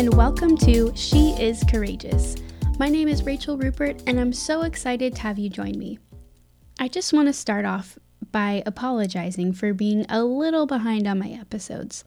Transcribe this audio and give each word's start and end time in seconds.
and 0.00 0.14
welcome 0.14 0.56
to 0.56 0.90
She 0.96 1.32
is 1.32 1.62
Courageous. 1.64 2.34
My 2.78 2.88
name 2.88 3.06
is 3.06 3.24
Rachel 3.24 3.58
Rupert, 3.58 4.02
and 4.06 4.18
I'm 4.18 4.32
so 4.32 4.62
excited 4.62 5.14
to 5.14 5.20
have 5.20 5.38
you 5.38 5.50
join 5.50 5.78
me. 5.78 5.98
I 6.78 6.88
just 6.88 7.12
want 7.12 7.28
to 7.28 7.34
start 7.34 7.66
off 7.66 7.98
by 8.32 8.62
apologizing 8.64 9.52
for 9.52 9.74
being 9.74 10.06
a 10.08 10.24
little 10.24 10.64
behind 10.64 11.06
on 11.06 11.18
my 11.18 11.28
episodes. 11.28 12.04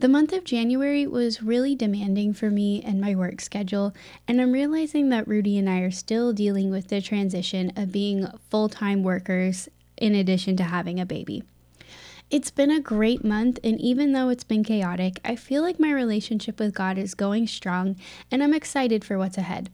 The 0.00 0.08
month 0.08 0.34
of 0.34 0.44
January 0.44 1.06
was 1.06 1.42
really 1.42 1.74
demanding 1.74 2.34
for 2.34 2.50
me 2.50 2.82
and 2.82 3.00
my 3.00 3.14
work 3.14 3.40
schedule, 3.40 3.94
and 4.28 4.38
I'm 4.38 4.52
realizing 4.52 5.08
that 5.08 5.26
Rudy 5.26 5.56
and 5.56 5.70
I 5.70 5.78
are 5.78 5.90
still 5.90 6.34
dealing 6.34 6.70
with 6.70 6.88
the 6.88 7.00
transition 7.00 7.72
of 7.74 7.90
being 7.90 8.26
full 8.50 8.68
time 8.68 9.02
workers 9.02 9.66
in 9.96 10.14
addition 10.14 10.58
to 10.58 10.64
having 10.64 11.00
a 11.00 11.06
baby. 11.06 11.44
It's 12.30 12.52
been 12.52 12.70
a 12.70 12.78
great 12.78 13.24
month, 13.24 13.58
and 13.64 13.80
even 13.80 14.12
though 14.12 14.28
it's 14.28 14.44
been 14.44 14.62
chaotic, 14.62 15.18
I 15.24 15.34
feel 15.34 15.62
like 15.62 15.80
my 15.80 15.90
relationship 15.92 16.60
with 16.60 16.72
God 16.72 16.96
is 16.96 17.14
going 17.14 17.48
strong, 17.48 17.96
and 18.30 18.40
I'm 18.40 18.54
excited 18.54 19.04
for 19.04 19.18
what's 19.18 19.36
ahead. 19.36 19.68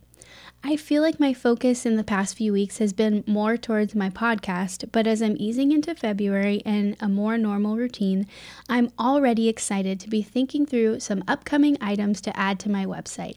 I 0.64 0.76
feel 0.76 1.02
like 1.02 1.20
my 1.20 1.34
focus 1.34 1.84
in 1.84 1.96
the 1.96 2.02
past 2.02 2.34
few 2.34 2.54
weeks 2.54 2.78
has 2.78 2.94
been 2.94 3.24
more 3.26 3.58
towards 3.58 3.94
my 3.94 4.08
podcast, 4.08 4.90
but 4.90 5.06
as 5.06 5.20
I'm 5.20 5.36
easing 5.38 5.70
into 5.70 5.94
February 5.94 6.62
and 6.64 6.96
a 6.98 7.10
more 7.10 7.36
normal 7.36 7.76
routine, 7.76 8.26
I'm 8.70 8.90
already 8.98 9.50
excited 9.50 10.00
to 10.00 10.08
be 10.08 10.22
thinking 10.22 10.64
through 10.64 11.00
some 11.00 11.24
upcoming 11.28 11.76
items 11.82 12.22
to 12.22 12.34
add 12.34 12.58
to 12.60 12.70
my 12.70 12.86
website. 12.86 13.36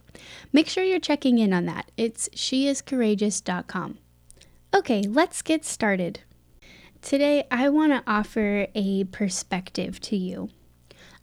Make 0.54 0.70
sure 0.70 0.86
you're 0.86 0.98
checking 0.98 1.40
in 1.40 1.52
on 1.52 1.66
that. 1.66 1.92
It's 1.98 2.30
sheiscourageous.com. 2.30 3.98
Okay, 4.74 5.02
let's 5.04 5.42
get 5.42 5.66
started. 5.66 6.22
Today, 7.02 7.48
I 7.50 7.70
want 7.70 7.94
to 7.94 8.04
offer 8.06 8.68
a 8.76 9.06
perspective 9.06 10.02
to 10.02 10.18
you. 10.18 10.50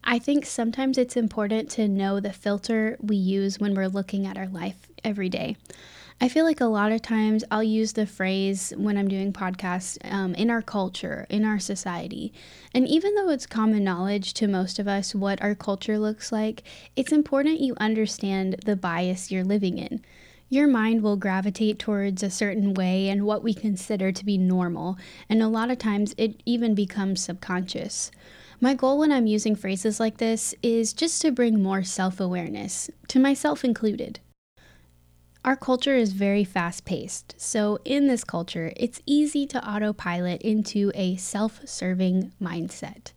I 0.03 0.19
think 0.19 0.47
sometimes 0.47 0.97
it's 0.97 1.17
important 1.17 1.70
to 1.73 1.87
know 1.87 2.19
the 2.19 2.33
filter 2.33 2.97
we 3.00 3.17
use 3.17 3.61
when 3.61 3.75
we're 3.75 3.89
looking 3.89 4.27
at 4.27 4.39
our 4.39 4.48
life 4.48 4.89
every 5.05 5.28
day. 5.28 5.56
I 6.19 6.31
feel 6.31 6.47
like 6.47 6.62
a 6.62 6.67
lot 6.67 6.92
of 6.92 7.03
times 7.03 7.45
I'll 7.50 7.62
use 7.62 7.92
the 7.92 8.06
phrase 8.06 8.73
when 8.78 8.97
I'm 8.97 9.06
doing 9.06 9.34
podcasts 9.34 9.98
um, 10.11 10.34
in 10.34 10.48
our 10.48 10.62
culture, 10.62 11.27
in 11.28 11.45
our 11.45 11.59
society. 11.59 12.33
And 12.72 12.89
even 12.89 13.15
though 13.15 13.28
it's 13.28 13.47
common 13.47 13.84
knowledge 13.84 14.33
to 14.34 14.48
most 14.48 14.78
of 14.78 14.89
us 14.89 15.15
what 15.15 15.43
our 15.43 15.55
culture 15.55 15.98
looks 15.98 16.33
like, 16.33 16.62
it's 16.97 17.12
important 17.12 17.61
you 17.61 17.77
understand 17.78 18.56
the 18.65 18.77
bias 18.77 19.31
you're 19.31 19.45
living 19.45 19.77
in. 19.77 20.03
Your 20.48 20.69
mind 20.69 21.02
will 21.02 21.16
gravitate 21.16 21.80
towards 21.80 22.22
a 22.22 22.30
certain 22.30 22.72
way 22.72 23.08
and 23.08 23.27
what 23.27 23.42
we 23.42 23.52
consider 23.52 24.12
to 24.12 24.25
be 24.25 24.39
normal, 24.39 24.97
and 25.28 25.42
a 25.42 25.48
lot 25.48 25.72
of 25.72 25.78
times 25.78 26.14
it 26.16 26.41
even 26.47 26.72
becomes 26.72 27.20
subconscious. 27.20 28.12
My 28.61 28.72
goal 28.72 28.98
when 28.98 29.11
I'm 29.11 29.27
using 29.27 29.56
phrases 29.56 29.98
like 29.98 30.19
this 30.19 30.55
is 30.62 30.92
just 30.92 31.20
to 31.22 31.33
bring 31.33 31.61
more 31.61 31.83
self 31.83 32.20
awareness, 32.20 32.88
to 33.08 33.19
myself 33.19 33.64
included. 33.64 34.20
Our 35.44 35.56
culture 35.56 35.94
is 35.94 36.12
very 36.12 36.44
fast 36.44 36.84
paced, 36.84 37.34
so 37.38 37.78
in 37.84 38.06
this 38.06 38.22
culture, 38.22 38.72
it's 38.77 39.03
easy 39.05 39.47
to 39.48 39.69
autopilot 39.69 40.42
into 40.42 40.92
a 40.94 41.16
self 41.16 41.60
serving 41.64 42.33
mindset. 42.41 43.12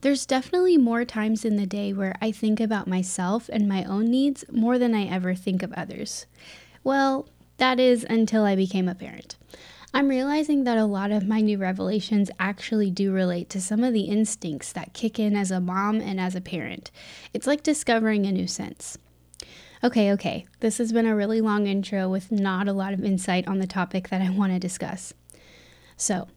There's 0.00 0.26
definitely 0.26 0.78
more 0.78 1.04
times 1.04 1.44
in 1.44 1.56
the 1.56 1.66
day 1.66 1.92
where 1.92 2.16
I 2.20 2.32
think 2.32 2.58
about 2.58 2.88
myself 2.88 3.48
and 3.52 3.68
my 3.68 3.84
own 3.84 4.10
needs 4.10 4.44
more 4.50 4.78
than 4.78 4.96
I 4.96 5.06
ever 5.06 5.36
think 5.36 5.62
of 5.62 5.72
others. 5.74 6.26
Well, 6.84 7.28
that 7.58 7.78
is 7.78 8.04
until 8.08 8.44
I 8.44 8.56
became 8.56 8.88
a 8.88 8.94
parent. 8.94 9.36
I'm 9.94 10.08
realizing 10.08 10.64
that 10.64 10.78
a 10.78 10.86
lot 10.86 11.10
of 11.10 11.28
my 11.28 11.42
new 11.42 11.58
revelations 11.58 12.30
actually 12.40 12.90
do 12.90 13.12
relate 13.12 13.50
to 13.50 13.60
some 13.60 13.84
of 13.84 13.92
the 13.92 14.02
instincts 14.04 14.72
that 14.72 14.94
kick 14.94 15.18
in 15.18 15.36
as 15.36 15.50
a 15.50 15.60
mom 15.60 16.00
and 16.00 16.18
as 16.18 16.34
a 16.34 16.40
parent. 16.40 16.90
It's 17.34 17.46
like 17.46 17.62
discovering 17.62 18.24
a 18.24 18.32
new 18.32 18.46
sense. 18.46 18.96
Okay, 19.84 20.10
okay, 20.12 20.46
this 20.60 20.78
has 20.78 20.92
been 20.92 21.06
a 21.06 21.14
really 21.14 21.40
long 21.40 21.66
intro 21.66 22.08
with 22.08 22.32
not 22.32 22.68
a 22.68 22.72
lot 22.72 22.94
of 22.94 23.04
insight 23.04 23.46
on 23.46 23.58
the 23.58 23.66
topic 23.66 24.08
that 24.08 24.22
I 24.22 24.30
want 24.30 24.52
to 24.52 24.58
discuss. 24.58 25.12
So, 25.96 26.28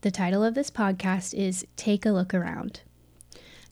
the 0.00 0.10
title 0.10 0.42
of 0.42 0.54
this 0.54 0.70
podcast 0.70 1.34
is 1.34 1.66
Take 1.76 2.06
a 2.06 2.10
Look 2.10 2.32
Around. 2.32 2.80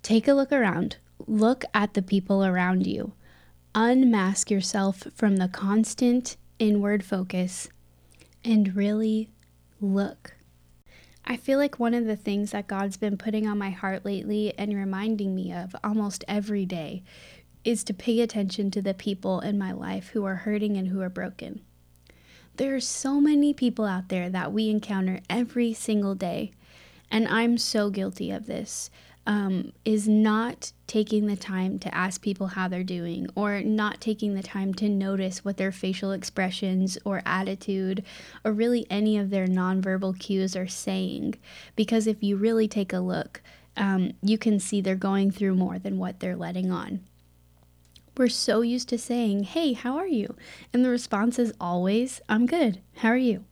Take 0.03 0.29
a 0.29 0.33
look 0.33 0.53
around. 0.53 0.97
Look 1.27 1.65
at 1.75 1.95
the 1.95 2.03
people 2.03 2.45
around 2.45 2.87
you. 2.87 3.13
Unmask 3.75 4.51
yourself 4.51 5.07
from 5.15 5.37
the 5.37 5.47
constant 5.47 6.37
inward 6.59 7.05
focus 7.05 7.69
and 8.45 8.75
really 8.75 9.31
look. 9.81 10.35
I 11.25 11.37
feel 11.37 11.59
like 11.59 11.79
one 11.79 11.95
of 11.95 12.05
the 12.05 12.17
things 12.17 12.51
that 12.51 12.67
God's 12.67 12.97
been 12.97 13.17
putting 13.17 13.47
on 13.47 13.59
my 13.59 13.71
heart 13.71 14.05
lately 14.05 14.53
and 14.59 14.75
reminding 14.75 15.37
me 15.37 15.53
of 15.53 15.77
almost 15.85 16.25
every 16.27 16.67
day 16.67 17.05
is 17.63 17.85
to 17.85 17.95
pay 17.95 18.21
attention 18.21 18.73
to 18.73 18.83
the 18.83 18.93
people 18.93 19.39
in 19.39 19.57
my 19.57 19.71
life 19.71 20.09
who 20.09 20.25
are 20.25 20.37
hurting 20.37 20.77
and 20.77 20.89
who 20.89 21.01
are 21.01 21.09
broken. 21.09 21.61
There 22.57 22.75
are 22.75 22.81
so 22.81 23.21
many 23.21 23.55
people 23.55 23.85
out 23.85 24.09
there 24.09 24.29
that 24.31 24.53
we 24.53 24.69
encounter 24.69 25.21
every 25.31 25.73
single 25.75 26.17
day, 26.17 26.51
and 27.09 27.29
I'm 27.29 27.57
so 27.57 27.89
guilty 27.91 28.33
of 28.33 28.47
this. 28.47 28.91
Um, 29.27 29.73
is 29.85 30.09
not 30.09 30.73
taking 30.87 31.27
the 31.27 31.37
time 31.37 31.79
to 31.81 31.95
ask 31.95 32.21
people 32.21 32.49
how 32.49 32.67
they're 32.67 32.83
doing, 32.83 33.29
or 33.37 33.61
not 33.61 34.01
taking 34.01 34.35
the 34.35 34.43
time 34.43 34.75
to 34.75 34.89
notice 34.89 35.45
what 35.45 35.57
their 35.57 35.71
facial 35.71 36.11
expressions 36.11 36.99
or 37.05 37.23
attitude, 37.25 38.03
or 38.45 38.53
really 38.53 38.87
any 38.91 39.19
of 39.19 39.31
their 39.31 39.47
nonverbal 39.47 40.19
cues 40.19 40.57
are 40.57 40.67
saying. 40.67 41.35
Because 41.77 42.07
if 42.07 42.23
you 42.23 42.37
really 42.37 42.67
take 42.67 42.93
a 42.93 42.99
look, 42.99 43.41
um, 43.77 44.13
you 44.23 44.39
can 44.39 44.59
see 44.59 44.81
they're 44.81 44.95
going 44.95 45.31
through 45.31 45.55
more 45.55 45.79
than 45.79 45.99
what 45.99 46.21
they're 46.21 46.37
letting 46.37 46.73
on. 46.73 47.01
We're 48.17 48.29
so 48.29 48.61
used 48.61 48.89
to 48.91 48.99
saying, 48.99 49.45
Hey, 49.45 49.73
how 49.73 49.97
are 49.97 50.07
you? 50.07 50.35
And 50.73 50.85
the 50.85 50.91
response 50.91 51.39
is 51.39 51.55
always, 51.61 52.21
I'm 52.29 52.47
good. 52.47 52.81
How 52.97 53.09
are 53.09 53.17
you? 53.17 53.45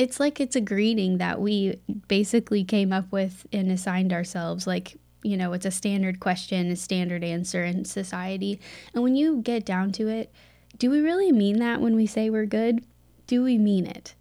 It's 0.00 0.18
like 0.18 0.40
it's 0.40 0.56
a 0.56 0.62
greeting 0.62 1.18
that 1.18 1.42
we 1.42 1.78
basically 2.08 2.64
came 2.64 2.90
up 2.90 3.12
with 3.12 3.46
and 3.52 3.70
assigned 3.70 4.14
ourselves. 4.14 4.66
Like, 4.66 4.96
you 5.22 5.36
know, 5.36 5.52
it's 5.52 5.66
a 5.66 5.70
standard 5.70 6.20
question, 6.20 6.70
a 6.70 6.76
standard 6.76 7.22
answer 7.22 7.64
in 7.64 7.84
society. 7.84 8.58
And 8.94 9.02
when 9.02 9.14
you 9.14 9.42
get 9.42 9.66
down 9.66 9.92
to 9.92 10.08
it, 10.08 10.32
do 10.78 10.88
we 10.88 11.00
really 11.00 11.32
mean 11.32 11.58
that 11.58 11.82
when 11.82 11.96
we 11.96 12.06
say 12.06 12.30
we're 12.30 12.46
good? 12.46 12.82
Do 13.26 13.42
we 13.42 13.58
mean 13.58 13.84
it? 13.84 14.14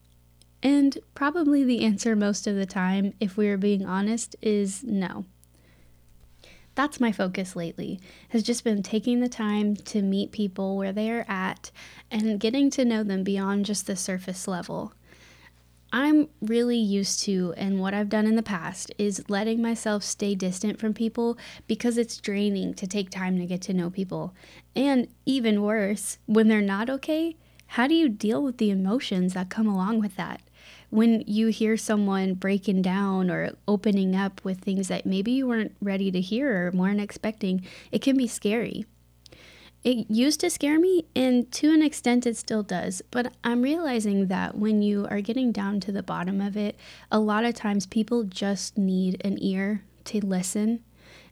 And 0.61 0.97
probably 1.15 1.63
the 1.63 1.85
answer 1.85 2.13
most 2.13 2.45
of 2.45 2.57
the 2.57 2.65
time, 2.65 3.13
if 3.21 3.37
we 3.37 3.47
are 3.47 3.55
being 3.55 3.85
honest, 3.85 4.35
is 4.41 4.83
no 4.83 5.23
that's 6.75 7.01
my 7.01 7.11
focus 7.11 7.57
lately 7.57 7.99
has 8.29 8.41
just 8.41 8.63
been 8.63 8.81
taking 8.81 9.19
the 9.19 9.27
time 9.27 9.75
to 9.75 10.01
meet 10.01 10.31
people 10.31 10.77
where 10.77 10.93
they 10.93 11.11
are 11.11 11.25
at 11.27 11.71
and 12.09 12.39
getting 12.39 12.69
to 12.69 12.85
know 12.85 13.03
them 13.03 13.21
beyond 13.21 13.65
just 13.65 13.85
the 13.85 13.97
surface 13.97 14.47
level 14.47 14.93
i'm 15.91 16.27
really 16.41 16.77
used 16.77 17.21
to 17.21 17.53
and 17.57 17.79
what 17.79 17.93
i've 17.93 18.09
done 18.09 18.25
in 18.25 18.35
the 18.35 18.43
past 18.43 18.91
is 18.97 19.23
letting 19.29 19.61
myself 19.61 20.03
stay 20.03 20.35
distant 20.35 20.79
from 20.79 20.93
people 20.93 21.37
because 21.67 21.97
it's 21.97 22.17
draining 22.17 22.73
to 22.73 22.87
take 22.87 23.09
time 23.09 23.37
to 23.37 23.45
get 23.45 23.61
to 23.61 23.73
know 23.73 23.89
people 23.89 24.33
and 24.75 25.07
even 25.25 25.61
worse 25.61 26.17
when 26.25 26.47
they're 26.47 26.61
not 26.61 26.89
okay 26.89 27.35
how 27.73 27.87
do 27.87 27.93
you 27.93 28.09
deal 28.09 28.43
with 28.43 28.57
the 28.57 28.69
emotions 28.69 29.33
that 29.33 29.49
come 29.49 29.67
along 29.67 29.99
with 29.99 30.15
that 30.15 30.41
when 30.89 31.23
you 31.27 31.47
hear 31.47 31.77
someone 31.77 32.33
breaking 32.33 32.81
down 32.81 33.29
or 33.29 33.51
opening 33.67 34.15
up 34.15 34.43
with 34.43 34.59
things 34.59 34.87
that 34.87 35.05
maybe 35.05 35.31
you 35.31 35.47
weren't 35.47 35.75
ready 35.81 36.11
to 36.11 36.19
hear 36.19 36.67
or 36.67 36.71
weren't 36.71 37.01
expecting, 37.01 37.65
it 37.91 38.01
can 38.01 38.17
be 38.17 38.27
scary. 38.27 38.85
It 39.83 40.11
used 40.11 40.41
to 40.41 40.49
scare 40.49 40.77
me, 40.77 41.05
and 41.15 41.49
to 41.53 41.73
an 41.73 41.81
extent, 41.81 42.27
it 42.27 42.35
still 42.35 42.63
does. 42.63 43.01
But 43.11 43.33
I'm 43.43 43.61
realizing 43.61 44.27
that 44.27 44.57
when 44.57 44.81
you 44.81 45.07
are 45.09 45.21
getting 45.21 45.53
down 45.53 45.79
to 45.81 45.91
the 45.91 46.03
bottom 46.03 46.41
of 46.41 46.57
it, 46.57 46.77
a 47.11 47.19
lot 47.19 47.45
of 47.45 47.55
times 47.55 47.85
people 47.85 48.23
just 48.23 48.77
need 48.77 49.21
an 49.23 49.41
ear 49.41 49.83
to 50.05 50.25
listen, 50.25 50.83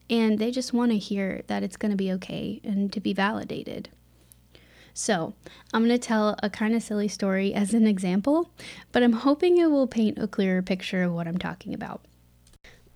and 0.08 0.38
they 0.38 0.50
just 0.50 0.72
want 0.72 0.92
to 0.92 0.98
hear 0.98 1.42
that 1.48 1.62
it's 1.62 1.76
going 1.76 1.90
to 1.90 1.96
be 1.96 2.10
okay 2.12 2.60
and 2.64 2.90
to 2.92 3.00
be 3.00 3.12
validated. 3.12 3.90
So, 4.94 5.34
I'm 5.74 5.84
going 5.86 5.90
to 5.90 5.98
tell 5.98 6.34
a 6.42 6.48
kind 6.48 6.74
of 6.74 6.82
silly 6.82 7.06
story 7.06 7.52
as 7.52 7.74
an 7.74 7.86
example, 7.86 8.50
but 8.92 9.02
I'm 9.02 9.12
hoping 9.12 9.58
it 9.58 9.70
will 9.70 9.86
paint 9.86 10.18
a 10.18 10.26
clearer 10.26 10.62
picture 10.62 11.02
of 11.02 11.12
what 11.12 11.28
I'm 11.28 11.38
talking 11.38 11.74
about. 11.74 12.00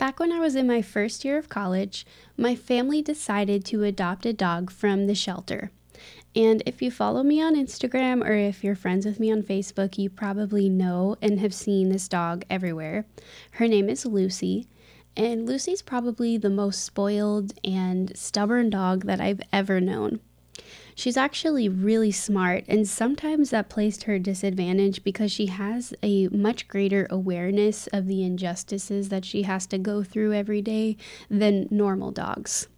Back 0.03 0.19
when 0.19 0.33
I 0.33 0.41
was 0.41 0.57
in 0.57 0.67
my 0.67 0.83
first 0.83 1.25
year 1.25 1.39
of 1.39 1.49
college, 1.49 2.05
my 2.37 2.57
family 2.57 3.03
decided 3.03 3.65
to 3.67 3.85
adopt 3.85 4.27
a 4.27 4.33
dog 4.33 4.69
from 4.69 5.07
the 5.07 5.15
shelter. 5.15 5.71
And 6.35 6.61
if 6.67 6.83
you 6.83 6.91
follow 6.91 7.23
me 7.23 7.41
on 7.41 7.55
Instagram 7.55 8.21
or 8.21 8.33
if 8.33 8.65
you're 8.65 8.75
friends 8.75 9.07
with 9.07 9.21
me 9.21 9.31
on 9.31 9.45
Facebook, 9.45 9.99
you 9.99 10.11
probably 10.11 10.69
know 10.69 11.15
and 11.23 11.39
have 11.39 11.55
seen 11.55 11.89
this 11.89 12.09
dog 12.09 12.45
everywhere. 12.51 13.07
Her 13.53 13.69
name 13.69 13.89
is 13.89 14.05
Lucy, 14.05 14.67
and 15.17 15.47
Lucy's 15.47 15.83
probably 15.83 16.37
the 16.37 16.51
most 16.51 16.83
spoiled 16.83 17.53
and 17.63 18.11
stubborn 18.17 18.71
dog 18.71 19.05
that 19.05 19.21
I've 19.21 19.43
ever 19.53 19.81
known. 19.81 20.19
She's 20.95 21.17
actually 21.17 21.69
really 21.69 22.13
smart, 22.13 22.65
and 22.69 22.87
sometimes 22.87 23.51
that 23.51 23.71
plays 23.71 23.97
to 23.99 24.09
her 24.09 24.19
disadvantage 24.19 25.03
because 25.03 25.33
she 25.33 25.47
has 25.47 25.95
a 26.03 26.29
much 26.29 26.69
greater 26.69 27.07
awareness 27.09 27.87
of 27.89 28.07
the 28.07 28.23
injustices 28.23 29.09
that 29.09 29.25
she 29.25 29.43
has 29.43 29.67
to 29.69 29.79
go 29.79 30.03
through 30.03 30.35
every 30.35 30.61
day 30.61 30.97
than 31.31 31.67
normal 31.71 32.11
dogs. 32.11 32.69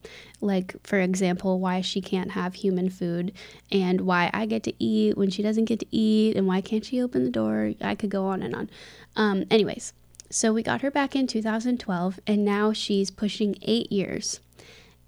Like, 0.41 0.76
for 0.85 1.00
example, 1.00 1.59
why 1.59 1.81
she 1.81 2.00
can't 2.00 2.32
have 2.32 2.55
human 2.55 2.88
food, 2.88 3.32
and 3.73 4.03
why 4.03 4.31
I 4.32 4.47
get 4.47 4.62
to 4.65 4.75
eat 4.79 5.17
when 5.17 5.31
she 5.31 5.43
doesn't 5.43 5.65
get 5.65 5.81
to 5.81 5.87
eat, 5.91 6.37
and 6.37 6.47
why 6.47 6.61
can't 6.61 6.85
she 6.85 7.03
open 7.03 7.25
the 7.25 7.31
door? 7.31 7.75
I 7.81 7.97
could 7.97 8.11
go 8.11 8.26
on 8.26 8.43
and 8.43 8.55
on. 8.55 8.71
Um, 9.17 9.44
anyways, 9.50 9.93
so 10.31 10.53
we 10.53 10.62
got 10.62 10.82
her 10.82 10.91
back 10.91 11.17
in 11.17 11.26
2012, 11.26 12.21
and 12.26 12.44
now 12.44 12.73
she's 12.73 13.11
pushing 13.11 13.56
eight 13.62 13.91
years 13.91 14.41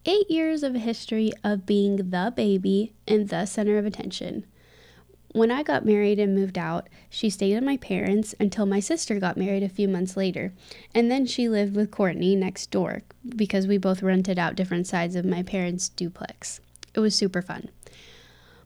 eight 0.06 0.30
years 0.30 0.62
of 0.62 0.74
history 0.74 1.32
of 1.42 1.66
being 1.66 1.96
the 1.96 2.32
baby 2.34 2.94
and 3.08 3.28
the 3.28 3.44
center 3.44 3.76
of 3.76 3.84
attention. 3.84 4.46
When 5.32 5.50
I 5.50 5.64
got 5.64 5.84
married 5.84 6.18
and 6.20 6.34
moved 6.34 6.56
out, 6.56 6.88
she 7.10 7.28
stayed 7.28 7.54
with 7.54 7.64
my 7.64 7.76
parents 7.76 8.34
until 8.40 8.64
my 8.64 8.80
sister 8.80 9.18
got 9.18 9.36
married 9.36 9.64
a 9.64 9.68
few 9.68 9.88
months 9.88 10.16
later. 10.16 10.54
And 10.94 11.10
then 11.10 11.26
she 11.26 11.48
lived 11.48 11.74
with 11.74 11.90
Courtney 11.90 12.36
next 12.36 12.70
door 12.70 13.02
because 13.34 13.66
we 13.66 13.76
both 13.76 14.02
rented 14.02 14.38
out 14.38 14.54
different 14.54 14.86
sides 14.86 15.16
of 15.16 15.24
my 15.24 15.42
parents' 15.42 15.88
duplex. 15.88 16.60
It 16.94 17.00
was 17.00 17.14
super 17.14 17.42
fun. 17.42 17.68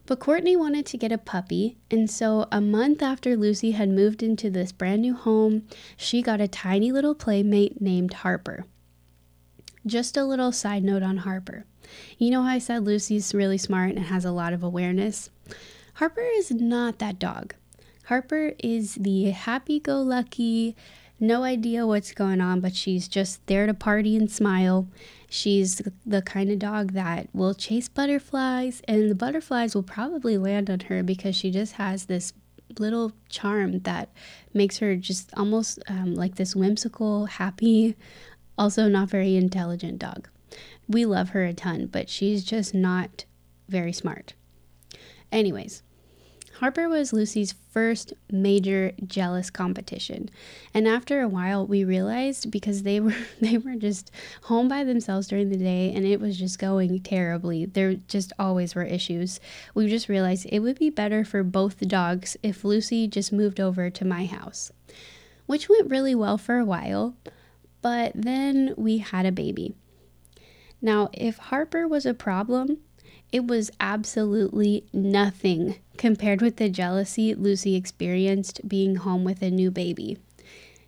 But 0.05 0.19
Courtney 0.19 0.55
wanted 0.55 0.85
to 0.87 0.97
get 0.97 1.11
a 1.11 1.17
puppy, 1.17 1.77
and 1.89 2.09
so 2.09 2.47
a 2.51 2.61
month 2.61 3.01
after 3.01 3.35
Lucy 3.35 3.71
had 3.71 3.89
moved 3.89 4.23
into 4.23 4.49
this 4.49 4.71
brand 4.71 5.01
new 5.01 5.13
home, 5.13 5.63
she 5.97 6.21
got 6.21 6.39
a 6.39 6.47
tiny 6.47 6.91
little 6.91 7.15
playmate 7.15 7.81
named 7.81 8.13
Harper. 8.13 8.65
Just 9.85 10.17
a 10.17 10.23
little 10.23 10.51
side 10.51 10.83
note 10.83 11.03
on 11.03 11.17
Harper. 11.17 11.65
You 12.17 12.29
know 12.31 12.43
how 12.43 12.49
I 12.49 12.59
said 12.59 12.85
Lucy's 12.85 13.33
really 13.33 13.57
smart 13.57 13.91
and 13.95 14.05
has 14.05 14.25
a 14.25 14.31
lot 14.31 14.53
of 14.53 14.63
awareness? 14.63 15.29
Harper 15.95 16.25
is 16.35 16.51
not 16.51 16.99
that 16.99 17.19
dog. 17.19 17.55
Harper 18.05 18.53
is 18.59 18.95
the 18.95 19.31
happy 19.31 19.79
go 19.79 20.01
lucky, 20.01 20.75
no 21.19 21.43
idea 21.43 21.85
what's 21.85 22.13
going 22.13 22.41
on, 22.41 22.61
but 22.61 22.75
she's 22.75 23.07
just 23.07 23.45
there 23.45 23.67
to 23.67 23.73
party 23.75 24.15
and 24.17 24.29
smile. 24.29 24.87
She's 25.29 25.81
the 26.05 26.21
kind 26.23 26.49
of 26.49 26.57
dog 26.59 26.93
that 26.93 27.29
will 27.31 27.53
chase 27.53 27.87
butterflies, 27.87 28.81
and 28.87 29.09
the 29.09 29.15
butterflies 29.15 29.75
will 29.75 29.83
probably 29.83 30.37
land 30.37 30.69
on 30.69 30.79
her 30.81 31.03
because 31.03 31.35
she 31.35 31.51
just 31.51 31.73
has 31.73 32.05
this 32.05 32.33
little 32.79 33.11
charm 33.29 33.79
that 33.81 34.09
makes 34.53 34.79
her 34.79 34.95
just 34.95 35.29
almost 35.35 35.79
um, 35.87 36.15
like 36.15 36.35
this 36.35 36.55
whimsical, 36.55 37.27
happy, 37.27 37.95
also, 38.57 38.87
not 38.87 39.09
very 39.09 39.35
intelligent 39.35 39.99
dog. 39.99 40.29
We 40.87 41.05
love 41.05 41.29
her 41.29 41.45
a 41.45 41.53
ton, 41.53 41.87
but 41.87 42.09
she's 42.09 42.43
just 42.43 42.73
not 42.73 43.25
very 43.69 43.93
smart. 43.93 44.33
Anyways, 45.31 45.83
Harper 46.61 46.87
was 46.87 47.11
Lucy's 47.11 47.55
first 47.71 48.13
major 48.31 48.91
jealous 49.07 49.49
competition. 49.49 50.29
And 50.75 50.87
after 50.87 51.21
a 51.21 51.27
while 51.27 51.65
we 51.65 51.83
realized 51.83 52.51
because 52.51 52.83
they 52.83 52.99
were 52.99 53.15
they 53.41 53.57
were 53.57 53.73
just 53.73 54.11
home 54.43 54.67
by 54.67 54.83
themselves 54.83 55.27
during 55.27 55.49
the 55.49 55.57
day 55.57 55.91
and 55.91 56.05
it 56.05 56.19
was 56.19 56.37
just 56.37 56.59
going 56.59 56.99
terribly. 56.99 57.65
There 57.65 57.95
just 57.95 58.31
always 58.37 58.75
were 58.75 58.83
issues. 58.83 59.39
We 59.73 59.87
just 59.87 60.07
realized 60.07 60.45
it 60.51 60.59
would 60.59 60.77
be 60.77 60.91
better 60.91 61.25
for 61.25 61.41
both 61.41 61.79
the 61.79 61.87
dogs 61.87 62.37
if 62.43 62.63
Lucy 62.63 63.07
just 63.07 63.33
moved 63.33 63.59
over 63.59 63.89
to 63.89 64.05
my 64.05 64.25
house. 64.25 64.71
Which 65.47 65.67
went 65.67 65.89
really 65.89 66.13
well 66.13 66.37
for 66.37 66.59
a 66.59 66.65
while. 66.65 67.15
But 67.81 68.11
then 68.15 68.73
we 68.77 68.99
had 68.99 69.25
a 69.25 69.31
baby. 69.31 69.73
Now, 70.81 71.09
if 71.13 71.37
Harper 71.37 71.87
was 71.87 72.05
a 72.05 72.13
problem, 72.13 72.79
it 73.31 73.45
was 73.45 73.71
absolutely 73.79 74.85
nothing 74.91 75.75
compared 75.97 76.41
with 76.41 76.57
the 76.57 76.69
jealousy 76.69 77.33
Lucy 77.33 77.75
experienced 77.75 78.67
being 78.67 78.97
home 78.97 79.23
with 79.23 79.41
a 79.41 79.51
new 79.51 79.71
baby. 79.71 80.17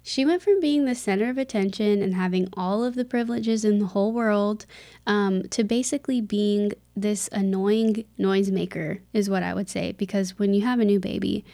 She 0.05 0.25
went 0.25 0.41
from 0.41 0.59
being 0.59 0.83
the 0.83 0.95
center 0.95 1.29
of 1.29 1.37
attention 1.37 2.01
and 2.01 2.13
having 2.13 2.49
all 2.57 2.83
of 2.83 2.95
the 2.95 3.05
privileges 3.05 3.63
in 3.63 3.79
the 3.79 3.87
whole 3.87 4.11
world 4.11 4.65
um, 5.07 5.43
to 5.49 5.63
basically 5.63 6.19
being 6.19 6.73
this 6.93 7.29
annoying 7.31 8.03
noisemaker, 8.19 8.99
is 9.13 9.29
what 9.29 9.43
I 9.43 9.53
would 9.53 9.69
say. 9.69 9.93
Because 9.93 10.37
when 10.37 10.53
you 10.53 10.63
have 10.63 10.81
a 10.81 10.85
new 10.85 10.99
baby, 10.99 11.45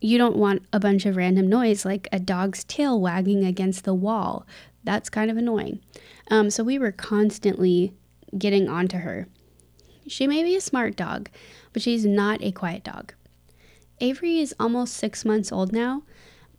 you 0.00 0.16
don't 0.16 0.36
want 0.36 0.62
a 0.72 0.78
bunch 0.78 1.06
of 1.06 1.16
random 1.16 1.48
noise 1.48 1.84
like 1.84 2.06
a 2.12 2.20
dog's 2.20 2.62
tail 2.62 3.00
wagging 3.00 3.44
against 3.44 3.84
the 3.84 3.94
wall 3.94 4.46
that's 4.84 5.10
kind 5.10 5.30
of 5.30 5.36
annoying. 5.36 5.80
Um, 6.30 6.50
so 6.50 6.62
we 6.64 6.78
were 6.78 6.92
constantly 6.92 7.92
getting 8.36 8.68
onto 8.68 8.98
her. 8.98 9.28
She 10.06 10.26
may 10.26 10.42
be 10.42 10.56
a 10.56 10.60
smart 10.60 10.96
dog, 10.96 11.28
but 11.72 11.82
she's 11.82 12.06
not 12.06 12.42
a 12.42 12.52
quiet 12.52 12.84
dog. 12.84 13.14
Avery 14.00 14.38
is 14.38 14.54
almost 14.58 14.94
six 14.94 15.24
months 15.24 15.52
old 15.52 15.72
now, 15.72 16.02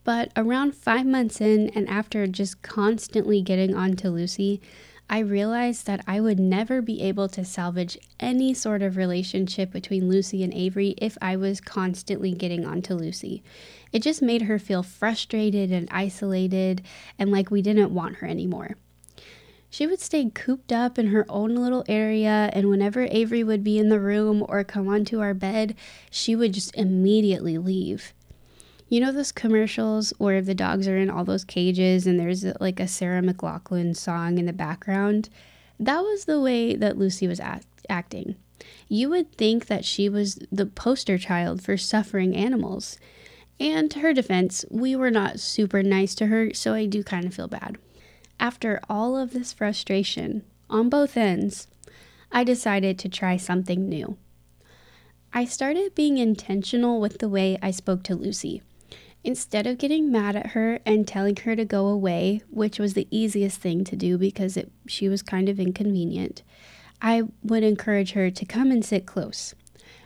but 0.03 0.31
around 0.35 0.75
five 0.75 1.05
months 1.05 1.39
in, 1.41 1.69
and 1.69 1.87
after 1.89 2.27
just 2.27 2.61
constantly 2.61 3.41
getting 3.41 3.75
onto 3.75 4.09
Lucy, 4.09 4.61
I 5.11 5.19
realized 5.19 5.87
that 5.87 6.03
I 6.05 6.21
would 6.21 6.39
never 6.39 6.83
be 6.83 7.01
able 7.01 7.27
to 7.29 7.43
salvage 7.43 7.97
any 8.19 8.53
sort 8.53 8.83
of 8.83 8.95
relationship 8.95 9.71
between 9.71 10.07
Lucy 10.07 10.43
and 10.43 10.53
Avery 10.53 10.93
if 10.99 11.17
I 11.19 11.35
was 11.35 11.59
constantly 11.59 12.31
getting 12.31 12.63
onto 12.63 12.93
Lucy. 12.93 13.41
It 13.91 14.03
just 14.03 14.21
made 14.21 14.43
her 14.43 14.59
feel 14.59 14.83
frustrated 14.83 15.71
and 15.71 15.87
isolated 15.91 16.83
and 17.17 17.31
like 17.31 17.49
we 17.49 17.63
didn't 17.63 17.93
want 17.93 18.17
her 18.17 18.27
anymore. 18.27 18.75
She 19.71 19.87
would 19.87 19.99
stay 19.99 20.29
cooped 20.29 20.71
up 20.71 20.99
in 20.99 21.07
her 21.07 21.25
own 21.29 21.55
little 21.55 21.85
area, 21.87 22.49
and 22.53 22.69
whenever 22.69 23.07
Avery 23.09 23.43
would 23.43 23.63
be 23.63 23.77
in 23.77 23.89
the 23.89 23.99
room 23.99 24.43
or 24.47 24.63
come 24.63 24.87
onto 24.87 25.19
our 25.19 25.35
bed, 25.35 25.75
she 26.09 26.35
would 26.35 26.53
just 26.53 26.75
immediately 26.75 27.57
leave. 27.57 28.13
You 28.89 28.99
know 28.99 29.11
those 29.11 29.31
commercials 29.31 30.13
where 30.17 30.41
the 30.41 30.55
dogs 30.55 30.87
are 30.87 30.97
in 30.97 31.11
all 31.11 31.23
those 31.23 31.45
cages 31.45 32.07
and 32.07 32.19
there's 32.19 32.43
like 32.59 32.79
a 32.79 32.87
Sarah 32.87 33.21
McLachlan 33.21 33.95
song 33.95 34.39
in 34.39 34.47
the 34.47 34.53
background? 34.53 35.29
That 35.79 36.01
was 36.01 36.25
the 36.25 36.41
way 36.41 36.75
that 36.75 36.97
Lucy 36.97 37.27
was 37.27 37.39
act- 37.39 37.67
acting. 37.87 38.35
You 38.87 39.09
would 39.09 39.31
think 39.33 39.67
that 39.67 39.85
she 39.85 40.09
was 40.09 40.39
the 40.51 40.65
poster 40.65 41.19
child 41.19 41.61
for 41.61 41.77
suffering 41.77 42.35
animals. 42.35 42.97
And 43.59 43.91
to 43.91 43.99
her 43.99 44.11
defense, 44.11 44.65
we 44.71 44.95
were 44.95 45.11
not 45.11 45.39
super 45.39 45.83
nice 45.83 46.15
to 46.15 46.25
her, 46.25 46.51
so 46.55 46.73
I 46.73 46.87
do 46.87 47.03
kind 47.03 47.25
of 47.25 47.35
feel 47.35 47.47
bad. 47.47 47.77
After 48.39 48.81
all 48.89 49.15
of 49.15 49.33
this 49.33 49.53
frustration 49.53 50.43
on 50.67 50.89
both 50.89 51.15
ends, 51.15 51.67
I 52.31 52.43
decided 52.43 52.97
to 52.99 53.09
try 53.09 53.37
something 53.37 53.87
new. 53.87 54.17
I 55.31 55.45
started 55.45 55.93
being 55.93 56.17
intentional 56.17 56.99
with 56.99 57.19
the 57.19 57.29
way 57.29 57.59
I 57.61 57.69
spoke 57.69 58.01
to 58.03 58.15
Lucy. 58.15 58.63
Instead 59.23 59.67
of 59.67 59.77
getting 59.77 60.11
mad 60.11 60.35
at 60.35 60.47
her 60.47 60.79
and 60.85 61.07
telling 61.07 61.35
her 61.35 61.55
to 61.55 61.65
go 61.65 61.87
away, 61.87 62.41
which 62.49 62.79
was 62.79 62.93
the 62.93 63.07
easiest 63.11 63.59
thing 63.59 63.83
to 63.83 63.95
do 63.95 64.17
because 64.17 64.55
it, 64.55 64.71
she 64.87 65.09
was 65.09 65.21
kind 65.21 65.49
of 65.49 65.59
inconvenient, 65.59 66.41
I 67.01 67.23
would 67.43 67.63
encourage 67.63 68.13
her 68.13 68.31
to 68.31 68.45
come 68.45 68.71
and 68.71 68.83
sit 68.83 69.05
close. 69.05 69.53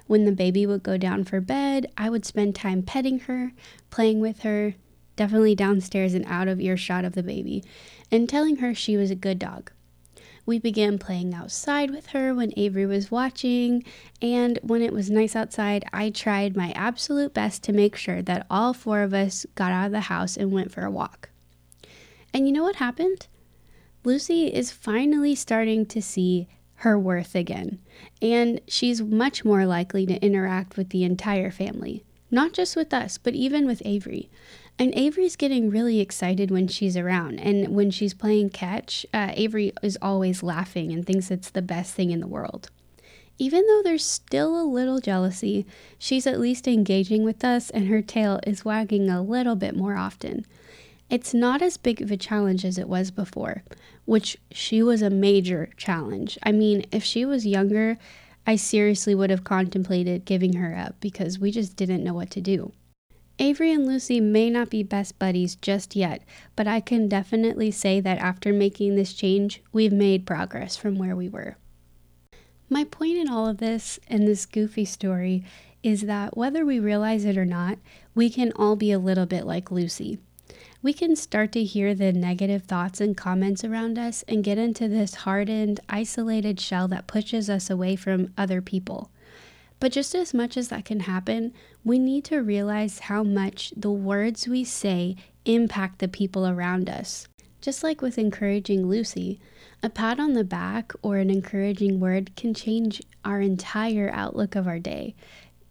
When 0.08 0.26
the 0.26 0.32
baby 0.32 0.66
would 0.66 0.84
go 0.84 0.98
down 0.98 1.24
for 1.24 1.40
bed, 1.40 1.92
I 1.98 2.10
would 2.10 2.26
spend 2.26 2.56
time 2.56 2.84
petting 2.84 3.20
her, 3.20 3.54
playing 3.90 4.20
with 4.20 4.42
her, 4.42 4.76
definitely 5.16 5.56
downstairs 5.56 6.14
and 6.14 6.26
out 6.26 6.48
of 6.48 6.60
earshot 6.60 7.06
of 7.06 7.14
the 7.14 7.24
baby, 7.24 7.64
and 8.12 8.28
telling 8.28 8.58
her 8.58 8.74
she 8.74 8.98
was 8.98 9.12
a 9.12 9.16
good 9.16 9.40
dog. 9.40 9.72
We 10.46 10.60
began 10.60 10.98
playing 10.98 11.34
outside 11.34 11.90
with 11.90 12.08
her 12.08 12.36
when 12.36 12.52
Avery 12.58 12.86
was 12.86 13.10
watching, 13.10 13.86
and 14.22 14.60
when 14.62 14.82
it 14.82 14.92
was 14.92 15.10
nice 15.10 15.36
outside, 15.36 15.86
I 15.94 16.10
tried 16.10 16.58
my 16.58 16.72
absolute 16.72 17.34
best 17.34 17.64
to 17.64 17.74
make 17.74 17.96
sure 17.96 18.22
that 18.22 18.46
all 18.50 18.74
four 18.74 19.02
of 19.02 19.14
us 19.14 19.46
got 19.56 19.72
out 19.72 19.86
of 19.86 19.92
the 19.94 20.02
house 20.02 20.36
and 20.36 20.52
went 20.52 20.72
for 20.72 20.84
a 20.84 20.92
walk. 20.92 21.30
And 22.34 22.46
you 22.46 22.52
know 22.52 22.64
what 22.64 22.76
happened? 22.76 23.28
Lucy 24.04 24.48
is 24.48 24.72
finally 24.72 25.34
starting 25.34 25.86
to 25.86 26.02
see 26.02 26.50
her 26.78 27.00
worth 27.00 27.36
again, 27.36 27.80
and 28.22 28.60
she's 28.68 29.02
much 29.02 29.46
more 29.46 29.66
likely 29.66 30.06
to 30.06 30.22
interact 30.22 30.76
with 30.76 30.90
the 30.90 31.06
entire 31.06 31.52
family, 31.52 32.04
not 32.30 32.52
just 32.52 32.76
with 32.76 32.94
us, 32.94 33.18
but 33.18 33.34
even 33.34 33.66
with 33.66 33.82
Avery. 33.86 34.30
And 34.80 34.94
Avery's 34.96 35.36
getting 35.36 35.70
really 35.70 36.00
excited 36.00 36.50
when 36.50 36.68
she's 36.68 36.98
around. 36.98 37.40
And 37.40 37.76
when 37.76 37.92
she's 37.92 38.14
playing 38.14 38.50
catch, 38.50 39.06
uh, 39.14 39.32
Avery 39.36 39.72
is 39.84 39.98
always 40.02 40.42
laughing 40.42 40.92
and 40.92 41.06
thinks 41.06 41.30
it's 41.30 41.52
the 41.52 41.62
best 41.62 41.94
thing 41.94 42.12
in 42.12 42.20
the 42.20 42.28
world. 42.28 42.70
Even 43.38 43.66
though 43.68 43.82
there's 43.84 44.06
still 44.06 44.60
a 44.60 44.66
little 44.66 45.00
jealousy, 45.00 45.66
she's 45.98 46.28
at 46.28 46.40
least 46.40 46.68
engaging 46.68 47.24
with 47.24 47.44
us 47.44 47.70
and 47.70 47.88
her 47.88 48.02
tail 48.02 48.40
is 48.46 48.66
wagging 48.66 49.10
a 49.10 49.22
little 49.22 49.56
bit 49.56 49.76
more 49.76 49.96
often. 49.96 50.46
It's 51.10 51.34
not 51.34 51.62
as 51.62 51.78
big 51.78 52.02
of 52.02 52.12
a 52.12 52.18
challenge 52.18 52.66
as 52.66 52.78
it 52.78 52.90
was 52.90 53.12
before, 53.12 53.64
which 54.06 54.38
she 54.52 54.82
was 54.82 55.02
a 55.02 55.10
major 55.10 55.70
challenge. 55.78 56.40
I 56.44 56.52
mean, 56.52 56.86
if 56.92 57.04
she 57.04 57.26
was 57.26 57.46
younger, 57.46 57.98
I 58.46 58.56
seriously 58.56 59.14
would 59.16 59.30
have 59.30 59.44
contemplated 59.44 60.26
giving 60.26 60.54
her 60.54 60.76
up 60.76 60.96
because 61.00 61.40
we 61.40 61.52
just 61.52 61.76
didn't 61.76 62.04
know 62.04 62.14
what 62.14 62.32
to 62.32 62.42
do. 62.42 62.72
Avery 63.40 63.72
and 63.72 63.88
Lucy 63.88 64.22
may 64.22 64.50
not 64.50 64.70
be 64.70 64.84
best 64.84 65.18
buddies 65.18 65.56
just 65.56 65.96
yet, 65.96 66.22
but 66.56 66.68
I 66.68 66.80
can 66.80 67.08
definitely 67.08 67.72
say 67.72 68.00
that 68.00 68.20
after 68.20 68.54
making 68.54 68.96
this 68.96 69.14
change, 69.14 69.62
we've 69.72 69.92
made 69.92 70.26
progress 70.26 70.78
from 70.78 70.98
where 70.98 71.16
we 71.16 71.30
were. 71.30 71.58
My 72.70 72.84
point 72.84 73.18
in 73.18 73.28
all 73.28 73.48
of 73.48 73.58
this 73.58 74.00
and 74.08 74.28
this 74.28 74.46
goofy 74.46 74.86
story 74.86 75.44
is 75.82 76.02
that 76.04 76.38
whether 76.38 76.66
we 76.66 76.80
realize 76.80 77.26
it 77.26 77.38
or 77.38 77.46
not, 77.46 77.78
we 78.16 78.30
can 78.30 78.52
all 78.56 78.76
be 78.76 78.92
a 78.92 79.00
little 79.00 79.26
bit 79.26 79.46
like 79.46 79.72
Lucy. 79.72 80.20
We 80.82 80.94
can 80.94 81.16
start 81.16 81.52
to 81.54 81.64
hear 81.64 81.94
the 81.94 82.14
negative 82.14 82.64
thoughts 82.64 83.02
and 83.02 83.18
comments 83.18 83.64
around 83.64 83.98
us 83.98 84.24
and 84.28 84.44
get 84.44 84.58
into 84.58 84.88
this 84.88 85.16
hardened, 85.16 85.80
isolated 85.90 86.60
shell 86.60 86.88
that 86.90 87.08
pushes 87.08 87.50
us 87.50 87.70
away 87.70 87.96
from 87.96 88.34
other 88.38 88.62
people. 88.62 89.10
But 89.80 89.92
just 89.92 90.16
as 90.16 90.34
much 90.34 90.56
as 90.56 90.70
that 90.70 90.86
can 90.86 91.02
happen, 91.02 91.54
we 91.84 92.00
need 92.00 92.24
to 92.26 92.40
realize 92.40 93.00
how 93.00 93.24
much 93.24 93.74
the 93.76 93.92
words 93.92 94.48
we 94.48 94.64
say 94.64 95.16
impact 95.46 96.00
the 96.00 96.08
people 96.08 96.48
around 96.48 96.90
us. 96.90 97.28
Just 97.62 97.84
like 97.84 98.02
with 98.02 98.18
encouraging 98.18 98.88
Lucy, 98.88 99.40
a 99.82 99.90
pat 99.90 100.20
on 100.20 100.34
the 100.34 100.44
back 100.44 100.94
or 101.02 101.18
an 101.18 101.30
encouraging 101.30 102.00
word 102.00 102.36
can 102.36 102.54
change 102.54 103.02
our 103.26 103.42
entire 103.42 104.10
outlook 104.14 104.56
of 104.56 104.68
our 104.68 104.80
day. 104.80 105.16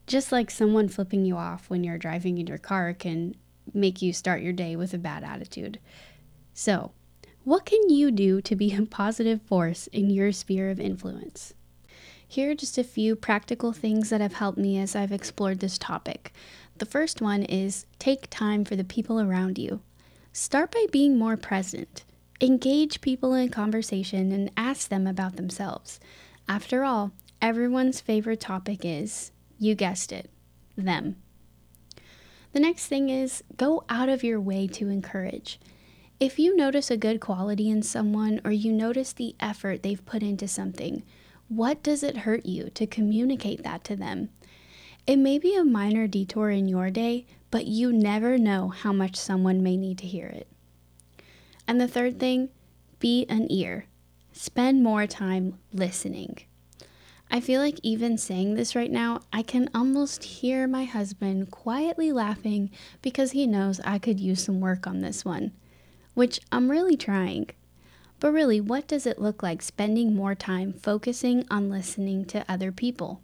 Just 0.07 0.33
like 0.33 0.51
someone 0.51 0.89
flipping 0.89 1.25
you 1.25 1.37
off 1.37 1.71
when 1.71 1.85
you're 1.85 1.99
driving 1.99 2.39
in 2.39 2.47
your 2.47 2.59
car 2.59 2.93
can 2.93 3.35
make 3.73 4.03
you 4.03 4.13
start 4.13 4.43
your 4.43 4.53
day 4.53 4.77
with 4.77 4.93
a 4.93 4.99
bad 4.99 5.25
attitude. 5.25 5.79
So, 6.53 6.93
what 7.45 7.65
can 7.65 7.89
you 7.89 8.11
do 8.11 8.41
to 8.43 8.55
be 8.55 8.75
a 8.75 8.83
positive 8.83 9.43
force 9.43 9.87
in 9.89 10.11
your 10.11 10.33
sphere 10.33 10.71
of 10.71 10.79
influence? 10.79 11.55
Here 12.33 12.53
are 12.53 12.55
just 12.55 12.79
a 12.79 12.83
few 12.83 13.15
practical 13.15 13.75
things 13.75 14.09
that 14.09 14.23
have 14.23 14.33
helped 14.33 14.57
me 14.57 14.79
as 14.79 14.97
I've 14.97 15.13
explored 15.13 15.61
this 15.61 15.77
topic. 15.77 16.33
The 16.79 16.87
first 16.87 17.21
one 17.21 17.43
is 17.43 17.85
take 17.99 18.31
time 18.31 18.65
for 18.65 18.75
the 18.75 18.85
people 18.85 19.21
around 19.21 19.59
you. 19.59 19.83
Start 20.33 20.71
by 20.71 20.87
being 20.91 21.19
more 21.19 21.37
present. 21.37 22.05
Engage 22.41 23.03
people 23.03 23.35
in 23.35 23.51
conversation 23.51 24.33
and 24.33 24.51
ask 24.57 24.89
them 24.89 25.07
about 25.07 25.37
themselves. 25.37 26.01
After 26.49 26.85
all, 26.85 27.13
everyone's 27.43 28.01
favorite 28.01 28.41
topic 28.41 28.81
is, 28.83 29.31
you 29.59 29.75
guessed 29.75 30.11
it, 30.11 30.31
them. 30.75 31.17
The 32.55 32.61
next 32.61 32.87
thing 32.87 33.11
is 33.11 33.45
go 33.59 33.85
out 33.91 34.09
of 34.09 34.25
your 34.25 34.41
way 34.41 34.67
to 34.69 34.89
encourage. 34.89 35.61
If 36.19 36.39
you 36.39 36.57
notice 36.57 36.91
a 36.91 36.97
good 36.97 37.21
quality 37.21 37.69
in 37.69 37.83
someone 37.83 38.41
or 38.43 38.53
you 38.53 38.73
notice 38.73 39.13
the 39.13 39.37
effort 39.39 39.83
they've 39.83 40.07
put 40.07 40.23
into 40.23 40.49
something, 40.49 41.03
what 41.57 41.83
does 41.83 42.03
it 42.03 42.19
hurt 42.19 42.47
you 42.47 42.71
to 42.71 42.87
communicate 42.87 43.63
that 43.63 43.85
to 43.85 43.97
them? 43.97 44.31
It 45.07 45.17
may 45.17 45.39
be 45.39 45.55
a 45.55 45.65
minor 45.65 46.07
detour 46.07 46.51
in 46.51 46.69
your 46.69 46.91
day, 46.91 47.27
but 47.51 47.67
you 47.67 47.93
never 47.93 48.39
know 48.39 48.69
how 48.69 48.93
much 48.93 49.17
someone 49.17 49.63
may 49.63 49.77
need 49.77 49.99
to 49.99 50.07
hear 50.07 50.27
it. 50.27 50.49
And 51.69 51.81
the 51.81 51.89
third 51.89 52.19
thing, 52.19 52.49
be 52.99 53.27
an 53.29 53.51
ear. 53.51 53.87
Spend 54.33 54.83
more 54.83 55.07
time 55.07 55.59
listening. 55.73 56.39
I 57.31 57.41
feel 57.41 57.61
like 57.61 57.79
even 57.83 58.17
saying 58.17 58.55
this 58.55 58.75
right 58.77 58.91
now, 58.91 59.21
I 59.33 59.43
can 59.43 59.69
almost 59.75 60.25
hear 60.25 60.67
my 60.67 60.85
husband 60.85 61.51
quietly 61.51 62.13
laughing 62.13 62.71
because 63.01 63.33
he 63.33 63.47
knows 63.47 63.81
I 63.81 63.99
could 63.99 64.21
use 64.21 64.45
some 64.45 64.61
work 64.61 64.87
on 64.87 65.01
this 65.01 65.25
one, 65.25 65.53
which 66.15 66.41
I'm 66.51 66.71
really 66.71 66.97
trying. 66.97 67.51
But 68.23 68.33
really, 68.33 68.61
what 68.61 68.87
does 68.87 69.05
it 69.05 69.21
look 69.21 69.43
like 69.43 69.61
spending 69.63 70.15
more 70.15 70.37
time 70.37 70.73
focusing 70.73 71.45
on 71.51 71.69
listening 71.69 72.25
to 72.27 72.45
other 72.49 72.71
people? 72.71 73.21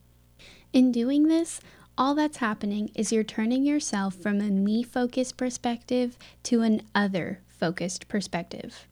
In 0.73 0.91
doing 0.91 1.29
this, 1.29 1.61
all 1.97 2.17
that's 2.17 2.39
happening 2.39 2.91
is 2.97 3.13
you're 3.13 3.23
turning 3.23 3.63
yourself 3.63 4.17
from 4.17 4.41
a 4.41 4.51
me 4.51 4.83
focused 4.83 5.37
perspective 5.37 6.19
to 6.43 6.63
an 6.63 6.83
other 6.97 7.43
focused 7.47 8.09
perspective. 8.09 8.89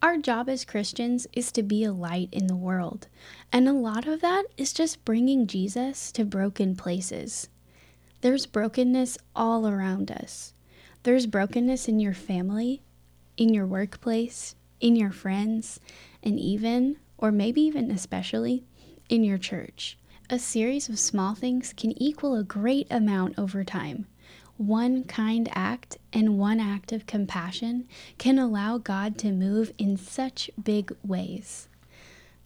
Our 0.00 0.16
job 0.16 0.48
as 0.48 0.64
Christians 0.64 1.26
is 1.32 1.50
to 1.50 1.64
be 1.64 1.82
a 1.82 1.92
light 1.92 2.28
in 2.30 2.46
the 2.46 2.54
world, 2.54 3.08
and 3.50 3.68
a 3.68 3.72
lot 3.72 4.06
of 4.06 4.20
that 4.20 4.44
is 4.56 4.72
just 4.72 5.04
bringing 5.04 5.48
Jesus 5.48 6.12
to 6.12 6.24
broken 6.24 6.76
places. 6.76 7.48
There's 8.20 8.46
brokenness 8.46 9.18
all 9.34 9.66
around 9.66 10.12
us. 10.12 10.52
There's 11.02 11.26
brokenness 11.26 11.88
in 11.88 11.98
your 11.98 12.14
family, 12.14 12.84
in 13.36 13.52
your 13.52 13.66
workplace, 13.66 14.54
in 14.80 14.96
your 14.96 15.10
friends, 15.10 15.80
and 16.22 16.38
even, 16.38 16.96
or 17.18 17.30
maybe 17.30 17.60
even 17.62 17.90
especially, 17.90 18.64
in 19.08 19.24
your 19.24 19.38
church. 19.38 19.98
A 20.30 20.38
series 20.38 20.88
of 20.88 20.98
small 20.98 21.34
things 21.34 21.74
can 21.76 22.00
equal 22.02 22.34
a 22.34 22.44
great 22.44 22.86
amount 22.90 23.38
over 23.38 23.62
time. 23.62 24.06
One 24.56 25.04
kind 25.04 25.48
act 25.52 25.98
and 26.12 26.38
one 26.38 26.60
act 26.60 26.92
of 26.92 27.06
compassion 27.06 27.88
can 28.18 28.38
allow 28.38 28.78
God 28.78 29.18
to 29.18 29.32
move 29.32 29.72
in 29.78 29.96
such 29.96 30.50
big 30.62 30.96
ways. 31.04 31.68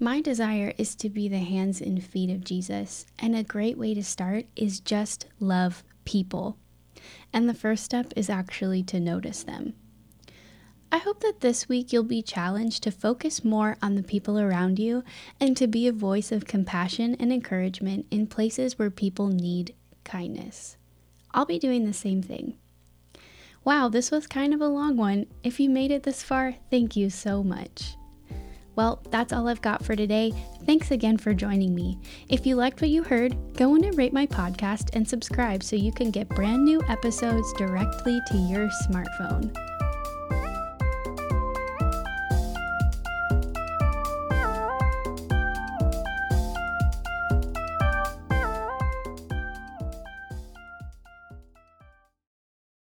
My 0.00 0.20
desire 0.20 0.73
is 0.78 0.94
to 0.97 1.11
be 1.11 1.28
the 1.28 1.38
hands 1.38 1.80
and 1.80 2.02
feet 2.02 2.30
of 2.30 2.44
Jesus, 2.44 3.04
and 3.18 3.37
a 3.37 3.42
great 3.42 3.76
way 3.76 3.94
to 3.94 4.02
start 4.02 4.47
is 4.56 4.80
just 4.80 5.26
love 5.40 5.82
people. 6.04 6.56
And 7.32 7.49
the 7.49 7.54
first 7.54 7.85
step 7.85 8.12
is 8.16 8.30
actually 8.30 8.82
to 8.85 9.00
notice 9.00 9.42
them. 9.42 9.75
I 10.90 10.99
hope 10.99 11.21
that 11.21 11.40
this 11.40 11.68
week 11.68 11.92
you'll 11.92 12.02
be 12.02 12.23
challenged 12.23 12.83
to 12.83 12.90
focus 12.90 13.45
more 13.45 13.76
on 13.83 13.95
the 13.95 14.02
people 14.02 14.38
around 14.38 14.78
you 14.78 15.04
and 15.38 15.54
to 15.59 15.66
be 15.66 15.87
a 15.87 15.92
voice 15.92 16.33
of 16.33 16.47
compassion 16.47 17.14
and 17.21 17.30
encouragement 17.30 18.07
in 18.11 18.26
places 18.26 18.78
where 18.78 18.90
people 18.90 19.28
need 19.28 19.75
kindness. 20.04 20.78
I'll 21.33 21.45
be 21.45 21.59
doing 21.59 21.85
the 21.85 21.92
same 21.92 22.23
thing. 22.23 22.54
Wow, 23.64 23.90
this 23.90 24.11
was 24.11 24.26
kind 24.26 24.54
of 24.54 24.62
a 24.62 24.68
long 24.68 24.97
one. 24.97 25.26
If 25.42 25.61
you 25.61 25.68
made 25.68 25.90
it 25.90 26.04
this 26.04 26.23
far, 26.23 26.54
thank 26.71 26.97
you 26.97 27.11
so 27.11 27.42
much. 27.42 27.97
Well, 28.75 29.02
that's 29.11 29.33
all 29.33 29.49
I've 29.49 29.61
got 29.61 29.85
for 29.85 29.95
today. 29.95 30.33
Thanks 30.64 30.90
again 30.90 31.18
for 31.18 31.35
joining 31.35 31.75
me. 31.75 31.99
If 32.30 32.47
you 32.47 32.54
liked 32.57 32.80
what 32.80 32.90
you 32.90 33.02
heard, 33.02 33.37
go 33.54 33.75
in 33.75 33.85
and 33.85 33.99
rate 33.99 34.12
my 34.14 34.26
podcast 34.26 34.95
and 34.95 35.07
subscribe 35.07 35.62
so 35.62 35.76
you 35.76 35.92
can 35.92 36.11
get 36.11 36.28
brand 36.30 36.64
new 36.64 36.80
episodes 36.88 37.52
directly 37.54 38.21
to 38.28 38.38
your 38.38 38.71
smartphone. 38.87 39.54